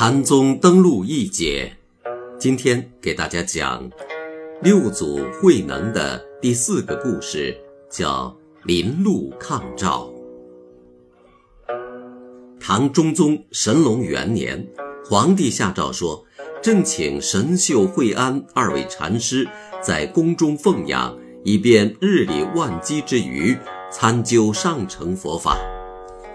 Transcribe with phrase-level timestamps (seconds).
[0.00, 1.77] 禅宗登陆一节，
[2.38, 3.90] 今天给大家讲
[4.62, 7.52] 六祖慧能的第四个故事，
[7.90, 8.32] 叫
[8.62, 10.08] 林路抗诏。
[12.60, 14.64] 唐中宗神龙元年，
[15.04, 16.24] 皇帝下诏说，
[16.62, 19.44] 正请神秀、惠安二位禅师
[19.82, 23.56] 在宫中奉养，以便日理万机之余
[23.90, 25.58] 参究上乘佛法。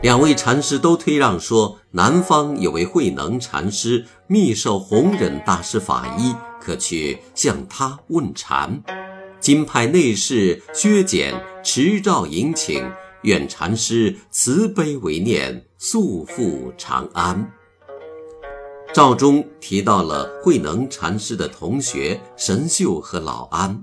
[0.04, 8.84] 两位禅师都推让说，南方有位慧能禅师密授弘忍大师法医，可去向他问禅。
[9.40, 12.84] 今派内侍薛简持诏迎请，
[13.22, 17.50] 愿禅师慈悲为念，速赴长安。
[18.94, 23.82] 诏中提到了慧能禅师的同学神秀和老安，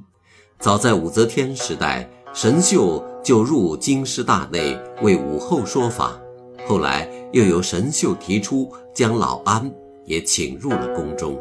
[0.58, 3.02] 早在武则天时代，神秀。
[3.30, 6.20] 就入京师大内为武后说法，
[6.66, 9.72] 后来又由神秀提出将老安
[10.04, 11.40] 也请入了宫中。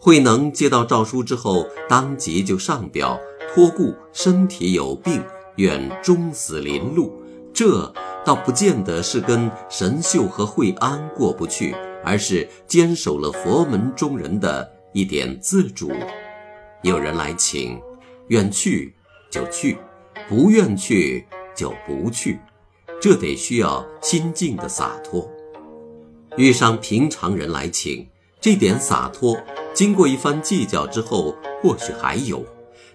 [0.00, 3.16] 慧能接到诏书之后，当即就上表
[3.54, 5.22] 托故身体有病，
[5.54, 7.12] 愿终死临路。
[7.54, 15.92] 这倒不见得是跟神秀和惠安过不去，而是坚守了佛门中人的一点自主。
[16.82, 17.80] 有人来请，
[18.26, 18.92] 愿去
[19.30, 19.78] 就去。
[20.28, 22.38] 不愿去就不去，
[23.00, 25.30] 这得需要心境的洒脱。
[26.36, 28.08] 遇上平常人来请，
[28.40, 29.36] 这点洒脱，
[29.74, 32.38] 经过一番计较之后，或许还有；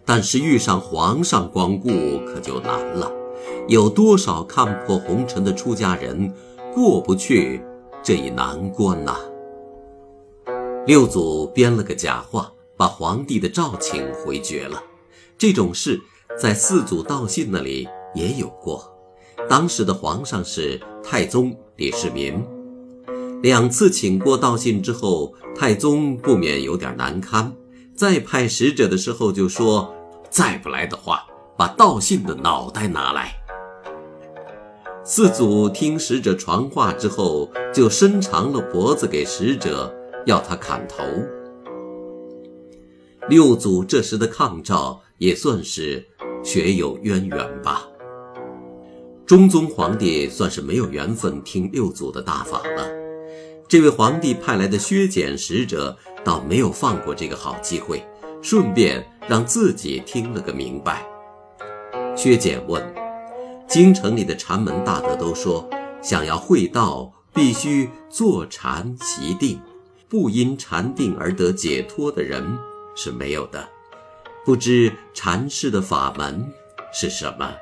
[0.06, 1.90] 但是遇上皇上光顾，
[2.26, 3.12] 可就难了。
[3.68, 6.34] 有多少看破红尘的出家人
[6.74, 7.62] 过不去
[8.02, 9.16] 这一难关呐？
[10.86, 14.82] 六祖编了个假话，把皇帝的诏请回绝了。
[15.38, 16.02] 这种事。
[16.38, 18.96] 在四祖道信那里也有过，
[19.50, 22.46] 当时的皇上是太宗李世民，
[23.42, 27.52] 两次请过道信之后，太宗不免有点难堪，
[27.96, 29.92] 再派使者的时候就说
[30.30, 31.26] ：“再不来的话，
[31.58, 33.34] 把道信的脑袋拿来。”
[35.04, 39.92] 四祖听使者传话之后，就伸长了脖子给使者，
[40.28, 41.04] 要他砍头。
[43.30, 46.08] 六祖这时的抗诏也算是。
[46.44, 47.86] 学有渊源吧。
[49.26, 52.88] 中宗皇帝算是没有缘分听六祖的大法了。
[53.68, 58.02] 这位皇帝派来的削减使者倒没有放过这个好机会，
[58.42, 61.06] 顺便让自己听了个明白。
[62.16, 62.82] 削减问：
[63.68, 65.70] 京城里的禅门大德都说，
[66.02, 69.60] 想要会道，必须坐禅习定，
[70.08, 72.42] 不因禅定而得解脱的人
[72.98, 73.66] 是没有的。
[74.44, 76.52] 不知禅师的法门
[76.92, 77.54] 是什么？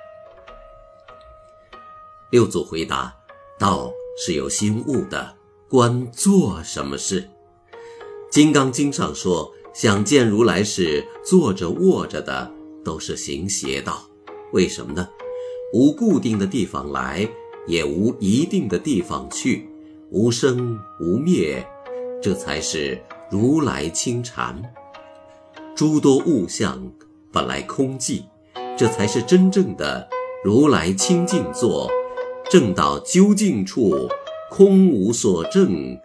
[2.31, 3.16] 六祖回答
[3.59, 5.35] ：“道是有心悟的，
[5.69, 7.22] 观做什么事。”
[8.29, 12.51] 《金刚经》上说：“想见如来是坐着卧着的，
[12.84, 14.03] 都是行邪道。
[14.53, 15.07] 为什么呢？
[15.74, 17.28] 无固定的地方来，
[17.66, 19.68] 也无一定的地方去，
[20.12, 21.66] 无生无灭，
[22.22, 23.01] 这才是
[23.31, 24.62] 如来清禅。”
[25.75, 26.81] 诸多物象
[27.34, 28.24] 本来空寂，
[28.78, 30.08] 这才是真正的
[30.41, 31.91] 如来清净坐。
[32.50, 34.08] 正到究竟处，
[34.50, 36.00] 空无所证，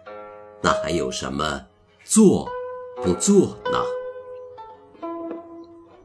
[0.61, 1.61] 那还有什么
[2.03, 2.49] 做
[3.01, 5.07] 不做呢？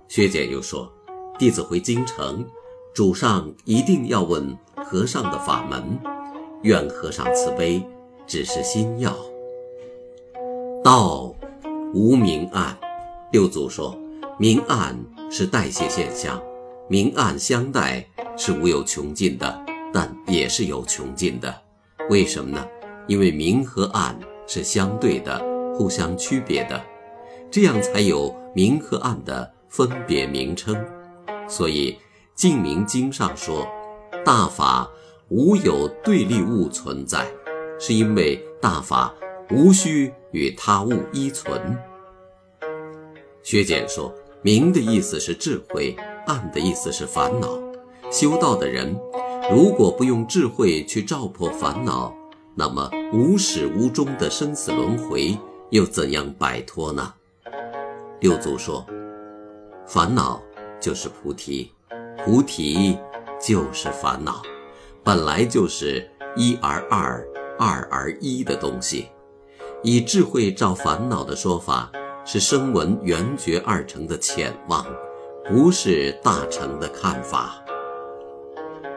[0.06, 0.88] 薛简又说
[1.36, 2.46] ：“弟子回京城，
[2.94, 5.98] 主上一定要问和尚的法门，
[6.62, 7.84] 愿和尚慈悲，
[8.28, 9.12] 只是心要。
[10.84, 11.34] 道
[11.92, 12.78] 无明暗。”
[13.32, 13.98] 六祖说
[14.38, 14.96] ：“明暗
[15.30, 16.40] 是代谢现象，
[16.88, 18.06] 明暗相待
[18.36, 21.52] 是无有穷尽的，但也是有穷尽的。
[22.08, 22.64] 为什么呢？
[23.08, 25.44] 因为明和暗是相对的，
[25.74, 26.80] 互相区别的，
[27.50, 30.76] 这样才有明和暗的分别名称。
[31.48, 31.92] 所以
[32.36, 33.66] 《净明经》上说，
[34.24, 34.88] 大法
[35.28, 37.26] 无有对立物存在，
[37.78, 39.12] 是因为大法
[39.50, 41.76] 无需与他物依存。”
[43.46, 44.12] 薛简说
[44.42, 45.94] ：“明的意思是智慧，
[46.26, 47.56] 暗的意思是烦恼。
[48.10, 48.92] 修道的人，
[49.52, 52.12] 如果不用智慧去照破烦恼，
[52.56, 55.38] 那么无始无终的生死轮回
[55.70, 57.14] 又怎样摆脱呢？
[58.18, 58.84] 六祖说
[59.86, 60.42] ：“烦恼
[60.80, 61.70] 就是菩提，
[62.24, 62.98] 菩提
[63.40, 64.42] 就是烦恼，
[65.04, 66.04] 本来就是
[66.34, 67.24] 一而二，
[67.56, 69.06] 二而一的东西。
[69.84, 71.92] 以智慧照烦恼的说法，
[72.26, 74.84] 是声闻缘觉二乘的浅望，
[75.48, 77.64] 不是大乘的看法。”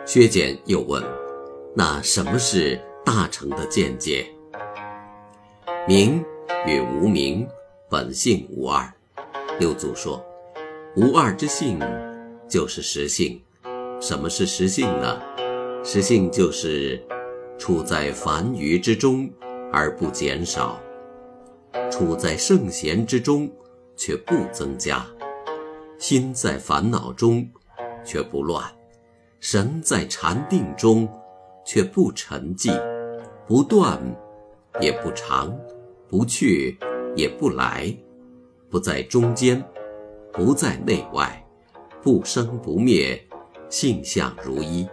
[0.06, 1.02] 薛简又问
[1.74, 4.26] ：“那什么是大乘的见解？”
[5.88, 6.22] 名。
[6.68, 7.48] 与无名
[7.90, 8.92] 本性无二，
[9.60, 10.22] 六祖说
[10.98, 11.80] ：“无二之性
[12.50, 13.42] 就是实性。
[14.02, 15.22] 什么是实性呢？
[15.82, 17.02] 实性就是
[17.58, 19.30] 处在凡愚之中
[19.72, 20.78] 而不减少，
[22.00, 23.52] 处在圣贤之中
[23.98, 25.06] 却不增加，
[25.98, 27.46] 心在烦恼中
[28.06, 28.64] 却不乱，
[29.42, 31.06] 神在禅定中
[31.66, 32.72] 却不沉寂，
[33.46, 34.00] 不断
[34.80, 35.54] 也不长。”
[36.10, 36.76] 不去，
[37.16, 37.96] 也不来，
[38.68, 39.64] 不在中间，
[40.34, 41.46] 不在内外，
[42.02, 43.22] 不生不灭，
[43.70, 44.88] 性相如一，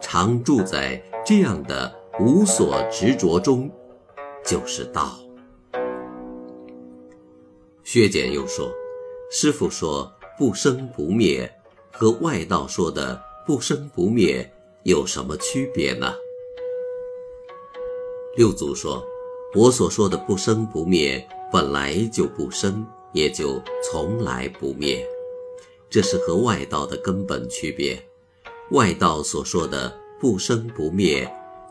[0.00, 3.68] 常住在这样的无所执着中，
[4.44, 5.18] 就是道。
[7.96, 8.70] 薛简又说
[9.32, 11.50] ：“师傅说不生不灭，
[11.90, 14.52] 和外道说的不生不灭
[14.82, 16.12] 有什么区别呢？”
[18.36, 19.02] 六祖说。
[19.54, 25.02] 我所说的不生不灭，本来就不生，也就从来不灭，
[25.88, 27.98] 这是和外道的根本区别。
[28.72, 31.26] 外道所说的不生不灭，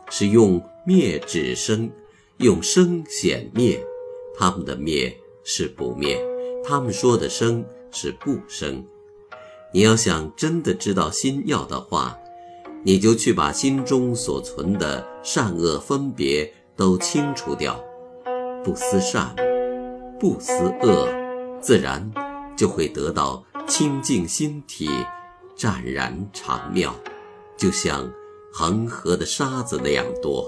[0.10, 1.88] 是用灭指生，
[2.38, 3.86] 用生显灭，
[4.36, 6.21] 他们的灭是不灭，
[6.62, 8.86] 他们说的生是不生。
[9.71, 12.18] 你要想真的知道心要的话，
[12.83, 16.51] 你就去把心中所存的善恶分别。
[16.77, 17.81] 都清除掉，
[18.62, 19.33] 不思善，
[20.19, 20.51] 不思
[20.81, 21.07] 恶，
[21.62, 22.12] 自然
[22.57, 24.89] 就会得到清净心体，
[25.56, 26.94] 湛然常妙，
[27.56, 28.12] 就像
[28.51, 30.45] 恒河的沙子那样多。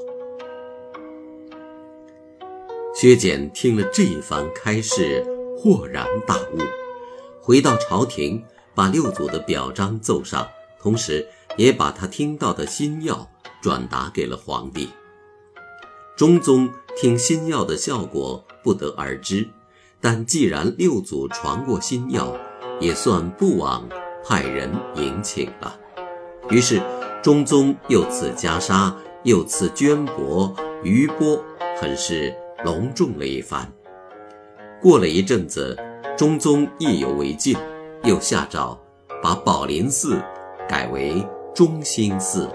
[2.99, 5.23] 薛简听了这一番开示，
[5.55, 6.57] 豁然大悟，
[7.39, 10.47] 回到朝廷，把六祖的表彰奏上，
[10.81, 11.27] 同时
[11.57, 13.29] 也把他听到的心药
[13.61, 14.89] 转达给了皇帝。
[16.17, 19.47] 中宗听新药的效果不得而知，
[20.01, 22.35] 但既然六祖传过新药，
[22.79, 23.87] 也算不枉
[24.25, 25.79] 派人迎请了。
[26.49, 26.81] 于是
[27.21, 28.91] 中宗又赐袈裟，
[29.21, 30.51] 又赐绢帛、
[30.81, 31.39] 余钵，
[31.79, 33.71] 很是隆重了一番。
[34.81, 35.77] 过了一阵子，
[36.17, 37.57] 中宗意犹未尽，
[38.03, 38.79] 又下诏
[39.21, 40.21] 把宝林寺
[40.67, 42.49] 改为中兴寺。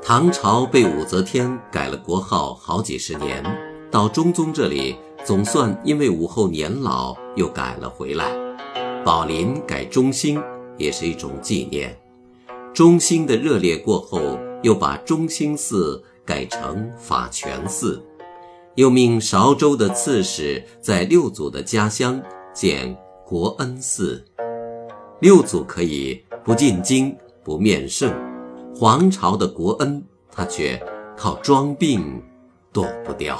[0.00, 3.42] 唐朝被武则天改了国号好几十年，
[3.90, 8.32] 到中宗这里总算因为武后年老又改了回来。
[9.04, 10.42] 宝林改中兴
[10.76, 11.96] 也是一种纪念。
[12.72, 18.02] 中兴的热烈过后，又把中兴寺改成法泉寺，
[18.74, 22.20] 又命韶州的刺史在六祖的家乡
[22.54, 22.96] 建
[23.26, 24.24] 国恩寺。
[25.20, 28.12] 六祖可以不进京不面圣。
[28.74, 30.82] 皇朝的国恩，他却
[31.16, 32.22] 靠装病
[32.72, 33.38] 躲不掉。